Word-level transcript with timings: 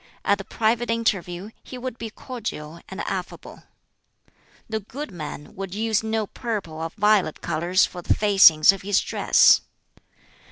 At 0.25 0.39
the 0.39 0.43
private 0.43 0.89
interview 0.89 1.51
he 1.61 1.77
would 1.77 1.99
be 1.99 2.09
cordial 2.09 2.81
and 2.89 3.01
affable. 3.01 3.65
The 4.67 4.79
good 4.79 5.11
man 5.11 5.53
would 5.53 5.75
use 5.75 6.01
no 6.01 6.25
purple 6.25 6.81
or 6.81 6.89
violet 6.97 7.41
colors 7.41 7.85
for 7.85 8.01
the 8.01 8.15
facings 8.15 8.71
of 8.71 8.81
his 8.81 8.99
dress. 8.99 9.61